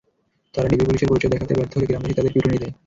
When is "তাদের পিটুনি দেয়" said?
2.17-2.73